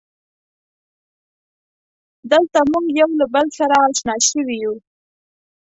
[2.31, 4.73] دلته مونږ یو له بله سره اشنا شوي یو.